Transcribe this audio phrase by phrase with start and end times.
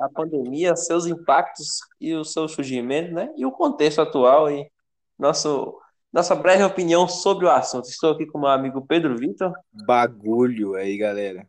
[0.00, 3.32] a pandemia, seus impactos e o seu surgimento, né?
[3.36, 4.70] E o contexto atual e
[5.18, 5.78] nosso,
[6.12, 7.88] nossa breve opinião sobre o assunto.
[7.88, 9.52] Estou aqui com meu amigo Pedro Vitor.
[9.84, 11.46] Bagulho aí, galera.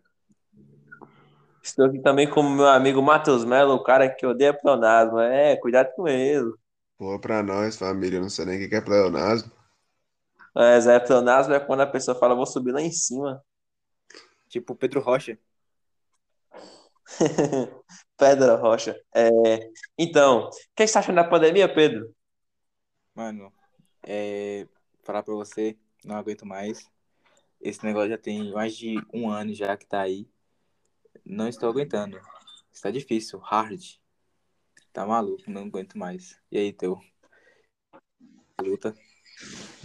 [1.63, 5.19] Estou aqui também com meu amigo Matheus Mello, o cara que odeia pleonasmo.
[5.19, 6.51] É, cuidado com ele.
[6.97, 9.51] Pô, pra nós, família, eu não sei nem o que é pleonasmo.
[10.57, 13.41] É, Zé, pleonasmo é quando a pessoa fala, vou subir lá em cima.
[14.49, 15.37] Tipo Pedro Rocha.
[18.17, 18.99] Pedro Rocha.
[19.13, 19.29] É,
[19.97, 22.13] então, o que você tá achando da pandemia, Pedro?
[23.13, 23.51] Mano,
[24.03, 24.67] é,
[25.03, 26.89] falar pra você, não aguento mais.
[27.59, 30.27] Esse negócio já tem mais de um ano já que tá aí.
[31.25, 32.19] Não estou aguentando.
[32.71, 33.81] Está difícil, hard.
[34.91, 36.39] Tá maluco, não aguento mais.
[36.51, 36.99] E aí, teu?
[38.61, 38.95] Luta.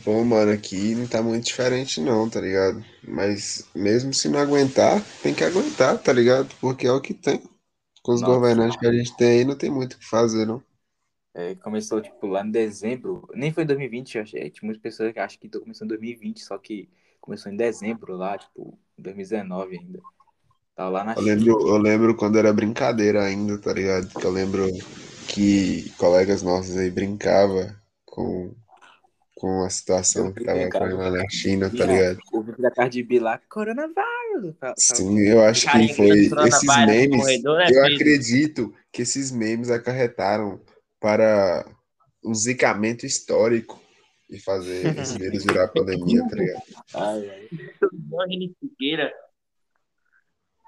[0.06, 2.82] Bom, mano, aqui não tá muito diferente não, tá ligado?
[3.06, 6.48] Mas mesmo se não aguentar, tem que aguentar, tá ligado?
[6.60, 7.42] Porque é o que tem.
[8.02, 8.22] Com os Nossa.
[8.22, 10.62] governantes que a gente tem aí, não tem muito o que fazer, não.
[11.34, 13.28] É, começou, tipo, lá em dezembro.
[13.34, 14.50] Nem foi em 2020, eu achei.
[14.50, 16.88] Tinha muitas pessoas que acham que começou em 2020, só que
[17.20, 20.02] começou em dezembro lá, tipo, 2019 ainda.
[20.76, 21.34] Tava lá na Eu China.
[21.34, 24.08] lembro, eu lembro quando era brincadeira ainda, tá ligado?
[24.08, 24.66] Que eu lembro
[25.28, 28.54] que colegas nossos aí brincavam com,
[29.36, 32.18] com a situação que tava ocorrendo lá na China, tá ligado?
[32.32, 34.56] O vídeo da Cardi B lá, coronavírus.
[34.78, 36.08] Sim, eu acho que foi
[36.48, 37.42] esses memes.
[37.44, 40.58] né, Eu acredito que esses memes acarretaram
[40.98, 41.66] para
[42.24, 43.78] um zicamento histórico
[44.30, 46.62] e fazer esse vírus virar pandemia, tá ligado?
[46.94, 47.48] Ai, ai.
[48.58, 49.12] Figueira,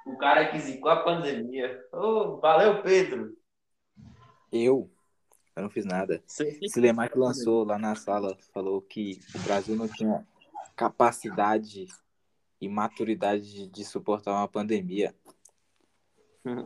[0.05, 1.81] o cara que zicou a pandemia.
[1.91, 3.33] Ô, valeu, Pedro.
[4.53, 4.91] Eu?
[5.59, 6.23] Eu não fiz nada.
[6.27, 10.25] Silemar que lançou lá na sala, falou que o Brasil não tinha
[10.77, 11.87] capacidade
[12.61, 15.13] e maturidade de, de suportar uma pandemia.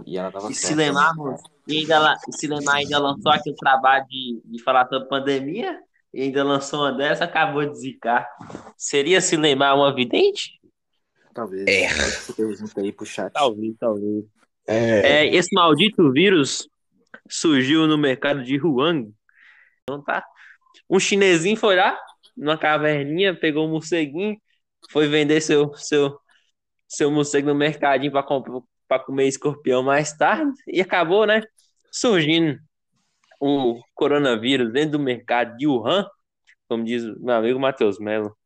[0.07, 0.69] E ela tava E certa.
[0.69, 1.15] Silemar,
[1.67, 5.81] e ainda, e Silemar ainda lançou aquele trabalho de, de falar sobre pandemia,
[6.13, 8.29] e ainda lançou uma dessa, acabou de zicar.
[8.77, 10.61] Seria Silemar uma vidente?
[11.33, 11.67] Talvez.
[11.67, 11.85] É.
[11.85, 13.33] Essa pergunta aí pro chat.
[13.33, 14.25] Talvez, talvez.
[14.67, 16.69] É, É, esse maldito vírus
[17.33, 19.13] surgiu no mercado de Huang.
[19.83, 20.25] Então tá.
[20.89, 21.99] Um chinesinho foi lá,
[22.37, 24.37] numa caverninha, pegou um morceguinho,
[24.91, 26.19] foi vender seu, seu,
[26.89, 31.43] seu morcego no mercadinho para comer escorpião mais tarde e acabou, né?
[31.91, 32.59] Surgindo
[33.41, 36.07] o coronavírus dentro do mercado de Wuhan,
[36.69, 38.37] como diz o meu amigo Matheus Mello.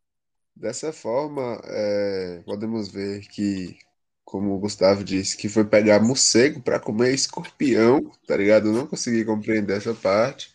[0.54, 3.78] dessa forma, é, podemos ver que,
[4.26, 8.68] como o Gustavo disse, que foi pegar morcego para comer escorpião, tá ligado?
[8.68, 10.52] Eu não consegui compreender essa parte,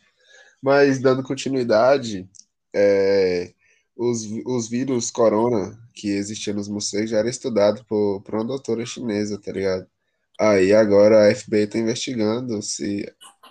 [0.62, 2.30] mas dando continuidade,
[2.76, 3.54] é,
[3.96, 8.86] os, os vírus corona que existiam nos morcegos já era estudado por, por uma doutora
[8.86, 9.88] chinesa, tá ligado?
[10.40, 13.06] Aí agora a FBI tá investigando se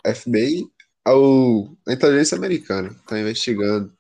[0.05, 0.67] a FBI,
[1.05, 3.93] ao, a inteligência americana tá investigando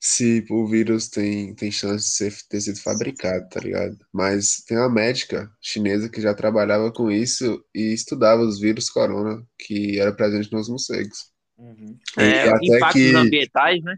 [0.00, 3.96] se o vírus tem, tem chance de ser, ter sido fabricado, tá ligado?
[4.12, 9.42] Mas tem uma médica chinesa que já trabalhava com isso e estudava os vírus corona
[9.58, 11.32] que era presente nos morcegos.
[11.58, 11.98] Uhum.
[12.16, 13.96] E É, até impactos que- ambientais, né?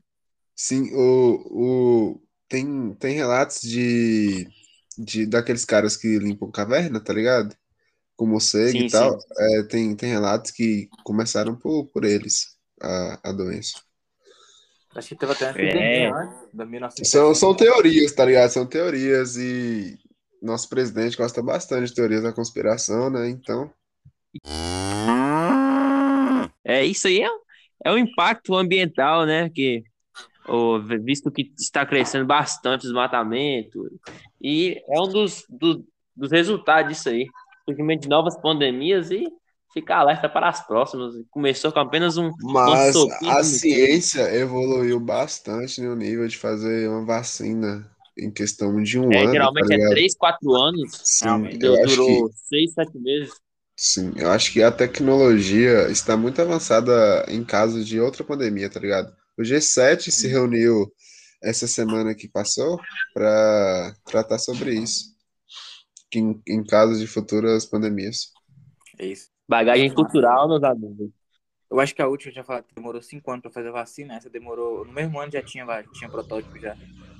[0.54, 4.46] Sim, o, o, tem, tem relatos de,
[4.98, 7.56] de daqueles caras que limpam caverna, tá ligado?
[8.16, 9.18] Com morcego Sim, e tal.
[9.38, 13.80] É, tem, tem relatos que começaram por, por eles, a, a doença.
[14.94, 15.62] Acho que teve até uma É.
[15.64, 17.08] epidemia antes, da 1960.
[17.08, 18.50] São, são teorias, tá ligado?
[18.50, 19.96] São teorias e
[20.42, 23.28] nosso presidente gosta bastante de teorias da conspiração, né?
[23.28, 23.70] Então,
[26.64, 27.28] É, isso aí é,
[27.84, 29.48] é um impacto ambiental, né?
[29.50, 29.82] Que,
[30.48, 33.88] o, visto que está crescendo bastante o desmatamento,
[34.40, 35.84] e é um dos, do-
[36.16, 37.26] dos resultados disso aí.
[37.68, 39.24] Surgimento de novas pandemias e
[39.72, 41.14] ficar alerta para as próximas.
[41.30, 42.30] Começou com apenas um.
[42.40, 48.82] mas sopinha a de ciência evoluiu bastante no nível de fazer uma vacina em questão
[48.82, 49.90] de um É, ano, tá geralmente é ligado?
[49.90, 51.00] 3, 4 anos.
[51.04, 53.32] Sim, acho que durou 6, 7 meses.
[53.76, 58.78] Sim, eu acho que a tecnologia está muito avançada em caso de outra pandemia, tá
[58.78, 59.10] ligado?
[59.38, 60.92] O G7 se reuniu
[61.42, 62.78] essa semana que passou
[63.14, 65.14] para tratar sobre isso,
[66.14, 68.32] em, em caso de futuras pandemias.
[68.98, 69.30] É isso.
[69.50, 71.10] Bagagem cultural, meus amigos.
[71.70, 73.72] Eu acho que a última eu tinha falado que demorou cinco anos pra fazer a
[73.72, 74.14] vacina.
[74.16, 74.84] Essa demorou.
[74.84, 76.74] No mesmo ano já tinha, tinha protótipo já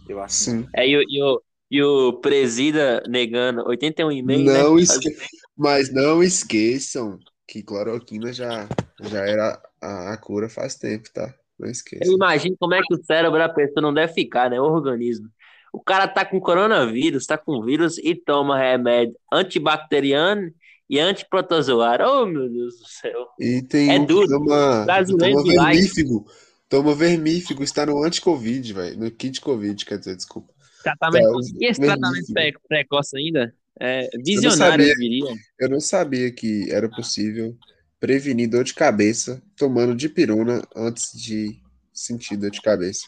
[0.07, 0.53] de vacina.
[0.53, 0.67] Sim.
[0.75, 4.61] É, e, o- e, o, e o presida negando 81,5, né?
[4.61, 5.09] Não esque...
[5.57, 8.69] Mas não esqueçam que cloroquina já,
[9.03, 11.35] já era a, a cura faz tempo, tá?
[11.59, 12.15] Não Eu esqueçam.
[12.15, 14.61] imagino como é que o cérebro da pessoa não deve ficar, né?
[14.61, 15.29] O organismo.
[15.73, 20.51] O cara tá com coronavírus, tá com vírus e toma remédio antibacteriano
[20.91, 22.05] e antiprotozoário.
[22.07, 23.29] Oh, meu Deus do céu.
[23.39, 24.27] E tem É um duro.
[24.29, 26.27] toma, Brasileiro toma vermífugo.
[26.69, 28.99] Toma vermífugo, está no anti-Covid, velho.
[28.99, 30.53] No kit Covid, quer dizer, desculpa.
[30.83, 31.25] Tratamento.
[31.33, 31.87] Tá, e esse vermífugo.
[31.87, 33.55] tratamento pre- precoce ainda?
[33.81, 34.93] É Eu visionário, sabia.
[34.93, 35.35] eu diria.
[35.59, 37.57] Eu não sabia que era possível
[37.99, 41.61] prevenir dor de cabeça tomando dipirona antes de
[41.93, 43.07] sentir dor de cabeça.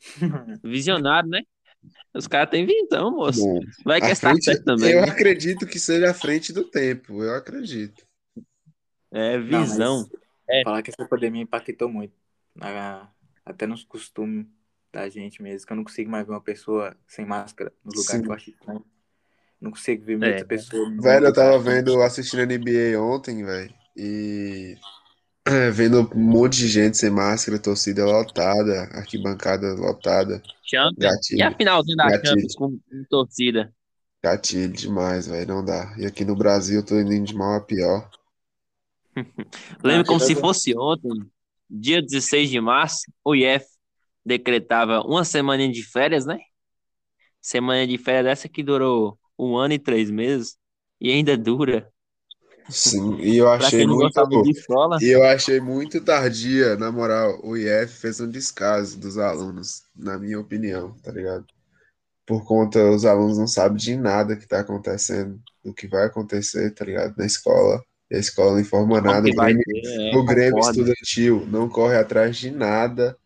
[0.64, 1.40] Visionário, né?
[2.14, 3.40] Os caras têm visão, moço.
[3.40, 4.92] Bom, Vai que está frente- certo também.
[4.92, 5.08] eu né?
[5.10, 8.04] acredito que seja à frente do tempo, eu acredito.
[9.10, 10.10] É Não, visão.
[10.48, 10.62] É.
[10.64, 12.12] Falar que essa pandemia impactou muito.
[12.54, 13.08] na-
[13.46, 14.46] até nos costumes
[14.92, 15.66] da gente mesmo.
[15.66, 18.22] Que eu não consigo mais ver uma pessoa sem máscara no lugar Sim.
[18.22, 18.84] que eu acho estranho.
[19.58, 20.16] Não consigo ver É.
[20.16, 20.90] muita pessoa.
[20.90, 24.76] no Velho, eu tava vendo, assistindo NBA ontem, velho, e
[25.52, 31.30] é, vendo um monte de gente sem máscara, torcida lotada, arquibancada lotada, Champions.
[31.36, 32.26] E a gatilho, finalzinha da Gatilho.
[32.26, 33.72] Champions com, com torcida?
[34.22, 35.94] gatilho demais, velho, não dá.
[35.98, 38.08] E aqui no Brasil eu tô indo de mal a pior.
[39.82, 40.42] Lembro como se legal.
[40.42, 41.10] fosse ontem,
[41.68, 43.66] dia 16 de março, o IF
[44.24, 46.38] decretava uma semana de férias, né?
[47.40, 50.56] Semana de férias dessa que durou um ano e três meses
[51.00, 51.91] e ainda dura.
[52.68, 54.20] Sim, e eu achei muito,
[55.00, 60.18] e eu achei muito tardia, na moral, o IF fez um descaso dos alunos, na
[60.18, 61.44] minha opinião, tá ligado?
[62.26, 66.72] Por conta, os alunos não sabem de nada que tá acontecendo, do que vai acontecer,
[66.72, 67.14] tá ligado?
[67.16, 67.82] Na escola.
[68.10, 71.68] E a escola não informa nada, que o Grêmio, ter, é, o Grêmio estudantil não
[71.68, 73.16] corre atrás de nada,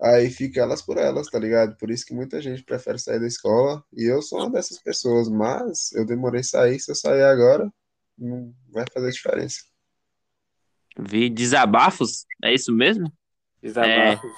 [0.00, 1.76] aí fica elas por elas, tá ligado?
[1.76, 5.28] Por isso que muita gente prefere sair da escola, e eu sou uma dessas pessoas,
[5.28, 7.70] mas eu demorei a sair, se eu sair agora,
[8.18, 9.62] não vai fazer diferença.
[10.98, 13.12] Vi desabafos, é isso mesmo?
[13.62, 14.30] Desabafos.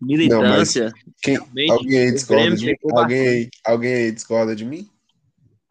[0.00, 0.92] Militância.
[1.22, 2.76] Quem, Realmente, alguém aí discorda de mim?
[2.92, 4.90] Alguém aí, alguém aí discorda de mim?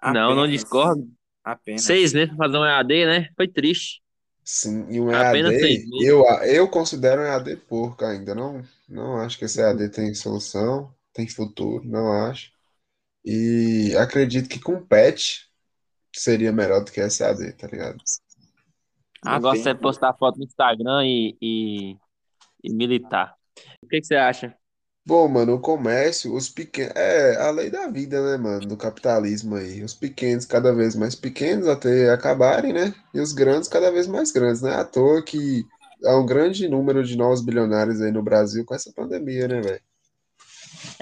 [0.04, 1.10] Não, não Apenas- discordo.
[1.44, 1.84] Apenas.
[1.84, 3.30] Seis meses pra fazer um EAD, né?
[3.36, 4.02] Foi triste.
[4.44, 8.34] Sim, e um Apenas EAD, eu, eu considero um EAD porco ainda.
[8.36, 12.52] Não, não acho que esse EAD tem solução, tem futuro, não acho.
[13.26, 15.42] E acredito que com patch
[16.14, 17.98] seria melhor do que EAD, tá ligado?
[19.26, 19.82] O negócio é Apenas.
[19.82, 21.98] postar foto no Instagram e, e,
[22.64, 23.36] e militar.
[23.84, 24.56] O que, que você acha?
[25.06, 26.96] Bom, mano, o comércio, os pequenos.
[26.96, 28.68] É a lei da vida, né, mano?
[28.68, 29.84] Do capitalismo aí.
[29.84, 32.94] Os pequenos cada vez mais pequenos até acabarem, né?
[33.14, 34.76] E os grandes cada vez mais grandes, né?
[34.76, 35.66] À toa que
[36.06, 39.82] há um grande número de novos bilionários aí no Brasil com essa pandemia, né, velho?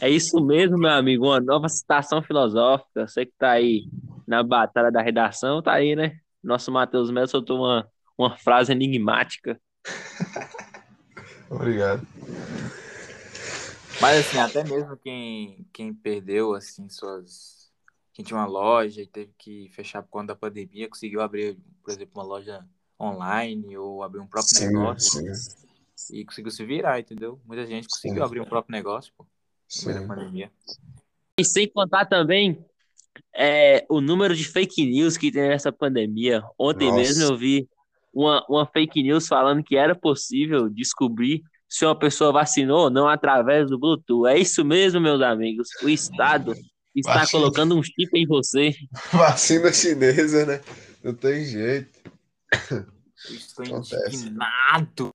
[0.01, 1.25] É isso mesmo, meu amigo.
[1.25, 3.05] Uma nova citação filosófica.
[3.07, 3.83] Você que tá aí
[4.29, 6.19] na batalha da redação, tá aí, né?
[6.41, 9.59] Nosso Matheus Melo soltou uma, uma frase enigmática.
[11.49, 12.07] Obrigado.
[13.99, 17.71] Mas assim, até mesmo quem, quem perdeu, assim, suas.
[18.13, 21.91] Quem tinha uma loja e teve que fechar por conta da pandemia, conseguiu abrir, por
[21.91, 22.63] exemplo, uma loja
[23.01, 25.21] online ou abrir um próprio Sim, negócio
[25.95, 27.41] sim, e conseguiu se virar, entendeu?
[27.45, 28.23] Muita gente conseguiu Sim.
[28.23, 29.25] abrir um próprio negócio, pô,
[29.67, 29.91] sim.
[29.91, 30.51] da pandemia.
[31.39, 32.63] E sem contar também
[33.35, 36.43] é, o número de fake news que tem nessa pandemia.
[36.57, 36.97] Ontem Nossa.
[36.99, 37.67] mesmo eu vi
[38.13, 43.07] uma, uma fake news falando que era possível descobrir se uma pessoa vacinou ou não
[43.07, 44.27] através do Bluetooth.
[44.27, 45.69] É isso mesmo, meus amigos.
[45.83, 46.53] O Estado
[46.95, 47.41] está Vacina.
[47.41, 48.71] colocando um chip em você.
[49.13, 50.61] Vacina chinesa, né?
[51.03, 51.99] Não tem jeito.
[52.71, 54.15] Eu estou Acontece.
[54.15, 55.09] indignado.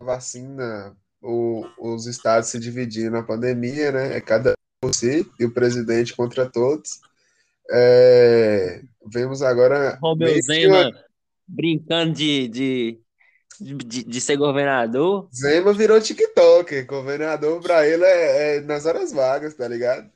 [0.00, 4.16] Vacina, o- os estados se dividiram na pandemia, né?
[4.16, 7.00] É cada por si e o presidente contra todos.
[7.70, 11.04] É, vemos agora Romeu Zema uma-
[11.46, 13.00] brincando de, de,
[13.60, 15.28] de, de ser governador.
[15.34, 16.82] Zema virou TikTok.
[16.82, 20.08] Governador pra ele é, é nas horas vagas, tá ligado?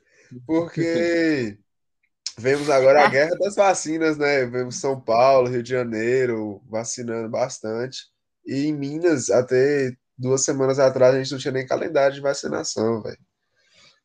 [0.45, 1.57] Porque
[2.37, 4.45] vemos agora a guerra das vacinas, né?
[4.45, 7.99] Vemos São Paulo, Rio de Janeiro vacinando bastante.
[8.45, 13.01] E em Minas, até duas semanas atrás, a gente não tinha nem calendário de vacinação,
[13.03, 13.17] velho.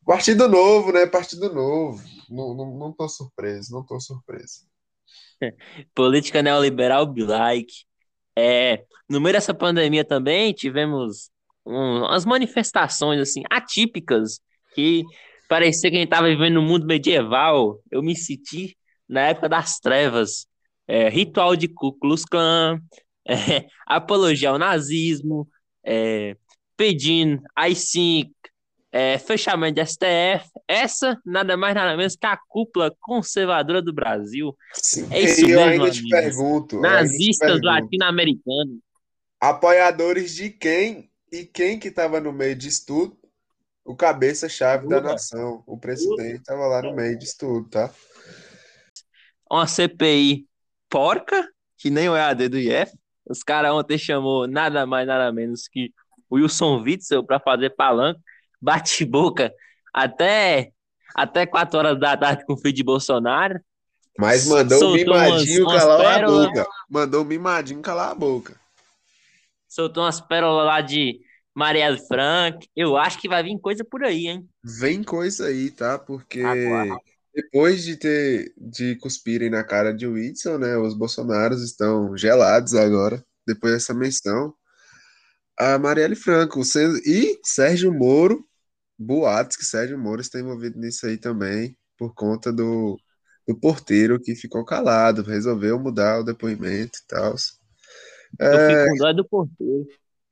[0.07, 1.05] Partido novo, né?
[1.07, 2.03] Partido novo.
[2.31, 4.67] Não, não, não tô surpreso, não tô surpreso.
[5.95, 7.73] Política neoliberal be like.
[8.37, 11.31] É, no meio dessa pandemia também tivemos
[11.67, 14.41] um- umas manifestações assim atípicas
[14.75, 15.05] que
[15.49, 17.81] parecia que a gente estava vivendo no mundo medieval.
[17.91, 18.77] Eu me senti
[19.09, 20.47] na época das trevas.
[20.89, 22.81] É, ritual de Ku Klux Klan,
[23.29, 25.49] é, apologia ao nazismo,
[25.85, 26.37] é,
[26.77, 28.31] pedindo AI-5,
[28.97, 30.49] é, fechamento de STF.
[30.67, 34.57] Essa nada mais nada menos que a cúpula conservadora do Brasil.
[34.73, 35.07] Sim.
[35.11, 36.21] É isso e eu mesmo, ainda te amigos.
[36.21, 38.79] pergunto, eu ainda te Nazistas pergunto, latino-americanos.
[39.39, 43.19] apoiadores de quem e quem que estava no meio disso tudo?
[43.85, 47.93] O cabeça-chave da nação, o presidente estava lá no meio disso tudo, tá?
[49.51, 50.47] uma CPI
[50.89, 51.49] porca,
[51.79, 52.91] que nem o EAD do IF.
[53.29, 55.93] Os caras ontem chamou nada mais, nada menos que
[56.29, 58.21] o Wilson Witzel para fazer palanca,
[58.61, 59.53] bate boca
[59.93, 60.71] até,
[61.15, 63.61] até 4 horas da tarde com o filho de Bolsonaro.
[64.19, 66.67] Mas mandou o Soltou mimadinho umas- umas calar a boca.
[66.89, 68.59] Mandou o mimadinho calar a boca.
[69.69, 71.21] Soltou umas pérolas lá de
[71.55, 72.67] Marielle Frank.
[72.75, 74.49] Eu acho que vai vir coisa por aí, hein?
[74.65, 75.99] Vem coisa aí, tá?
[75.99, 76.95] Porque Aguarde.
[77.35, 80.77] depois de ter de cuspirem na cara de Whitson, né?
[80.79, 84.55] Os Bolsonaros estão gelados agora, depois dessa menção.
[85.59, 86.61] A Marielle Franco
[87.05, 88.46] e Sérgio Moro,
[88.99, 92.99] boatos que Sérgio Moro está envolvido nisso aí também, por conta do,
[93.47, 97.35] do porteiro que ficou calado, resolveu mudar o depoimento e tal.
[98.51, 99.87] Eu É, fico com dó do porteiro.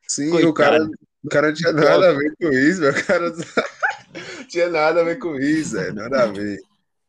[0.08, 0.48] Sim, Coitado.
[0.48, 0.84] o cara,
[1.24, 2.90] o cara não tinha nada a ver com isso, meu.
[2.92, 3.36] O cara não
[4.48, 6.58] tinha nada a ver com isso, é, nada a ver.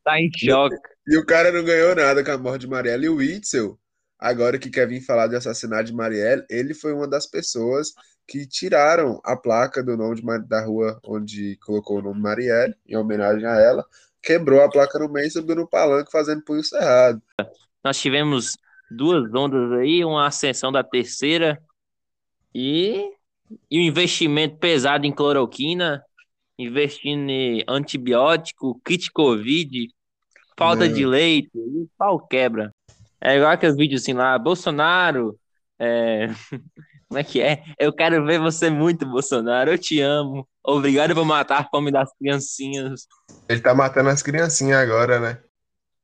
[0.04, 0.96] Tá em choque.
[1.08, 3.06] E o cara não ganhou nada com a morte de Marielle.
[3.06, 3.80] E o Witzel,
[4.26, 7.94] agora que quer vir falar de assassinato de Marielle, ele foi uma das pessoas
[8.28, 12.98] que tiraram a placa do nome de da rua onde colocou o nome Marielle, em
[12.98, 13.86] homenagem a ela,
[14.24, 17.22] quebrou a placa no meio e subiu no palanque fazendo punho cerrado.
[17.84, 18.58] Nós tivemos
[18.90, 21.62] duas ondas aí, uma ascensão da terceira
[22.54, 23.12] e,
[23.70, 26.04] e um investimento pesado em cloroquina,
[26.58, 29.88] investindo em antibiótico, kit Covid,
[30.58, 32.72] falta de leite, e o pau quebra.
[33.22, 35.40] É igual aqueles vídeos assim lá, Bolsonaro,
[35.80, 36.28] é,
[37.08, 37.64] como é que é?
[37.80, 40.48] Eu quero ver você muito, Bolsonaro, eu te amo.
[40.64, 43.08] Obrigado por matar a fome das criancinhas.
[43.48, 45.42] Ele tá matando as criancinhas agora, né?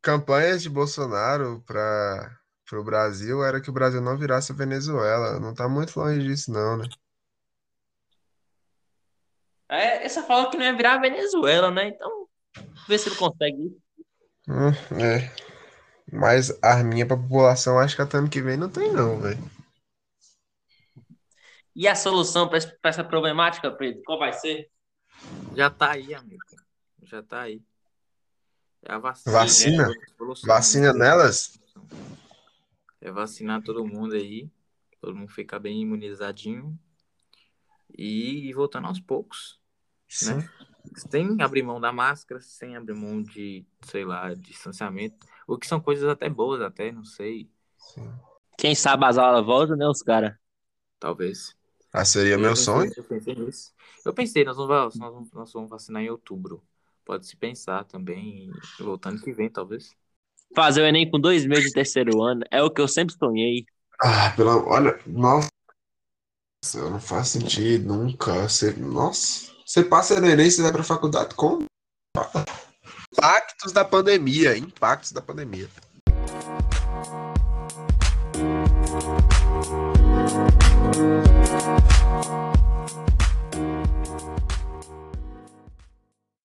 [0.01, 2.32] Campanhas de Bolsonaro para
[2.74, 5.39] o Brasil era que o Brasil não virasse a Venezuela.
[5.39, 6.86] Não tá muito longe disso, não, né?
[9.70, 11.88] É, essa fala que não é virar a Venezuela, né?
[11.88, 12.27] Então,
[12.88, 13.77] vê se ele consegue.
[14.48, 15.50] Hum, é.
[16.12, 19.39] Mas arminha pra população, acho que até ano que vem não tem, não, velho.
[21.74, 24.70] E a solução para essa problemática, Pedro, qual vai ser?
[25.56, 26.44] Já tá aí, amigo.
[27.03, 27.62] Já tá aí.
[28.84, 29.34] É a vacina.
[29.34, 29.84] Vacina?
[29.84, 30.48] é outra solução.
[30.48, 31.60] Vacina nelas?
[33.00, 34.50] É vacinar todo mundo aí.
[35.00, 36.77] Todo mundo ficar bem imunizadinho.
[37.98, 39.60] E ir voltando aos poucos.
[40.10, 40.48] Sim.
[40.95, 45.25] Sem abrir mão da máscara, sem abrir mão de, sei lá, distanciamento.
[45.48, 47.50] O que são coisas até boas, até, não sei.
[47.77, 48.12] sim.
[48.57, 50.36] Quem sabe as aulas voltam, né, os caras?
[51.00, 51.55] Talvez.
[51.91, 52.91] Ah, seria Eu meu pensei- sonho?
[52.95, 53.74] Eu pensei nisso.
[54.05, 56.63] Eu pensei, nós vamos, va- nós vamos, nós vamos vacinar em outubro.
[57.03, 59.95] Pode se pensar também, voltando que vem, talvez.
[60.55, 63.65] Fazer o Enem com dois meses de terceiro ano é o que eu sempre sonhei.
[64.01, 64.57] Ah, pela.
[64.57, 65.50] Olha, nossa.
[66.75, 68.48] Não faz sentido, nunca.
[68.48, 69.50] Você, nossa.
[69.71, 71.59] Você passa no Enem, você vai para a faculdade com
[73.13, 75.69] impactos da pandemia, impactos da pandemia.